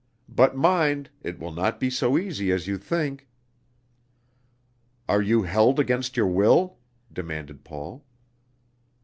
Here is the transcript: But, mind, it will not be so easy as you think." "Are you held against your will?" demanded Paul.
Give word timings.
But, 0.29 0.55
mind, 0.55 1.11
it 1.21 1.37
will 1.37 1.51
not 1.51 1.79
be 1.79 1.91
so 1.91 2.17
easy 2.17 2.51
as 2.51 2.65
you 2.65 2.79
think." 2.79 3.27
"Are 5.07 5.21
you 5.21 5.43
held 5.43 5.79
against 5.79 6.17
your 6.17 6.25
will?" 6.25 6.79
demanded 7.13 7.63
Paul. 7.63 8.03